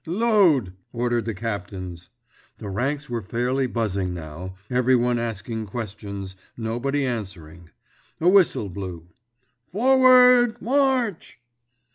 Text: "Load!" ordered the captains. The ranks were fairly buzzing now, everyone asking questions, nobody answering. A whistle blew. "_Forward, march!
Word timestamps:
"Load!" 0.07 0.73
ordered 0.91 1.25
the 1.25 1.33
captains. 1.35 2.09
The 2.57 2.69
ranks 2.71 3.07
were 3.07 3.21
fairly 3.21 3.67
buzzing 3.67 4.15
now, 4.15 4.55
everyone 4.67 5.19
asking 5.19 5.67
questions, 5.67 6.35
nobody 6.57 7.05
answering. 7.05 7.69
A 8.19 8.27
whistle 8.27 8.67
blew. 8.69 9.09
"_Forward, 9.71 10.59
march! 10.59 11.39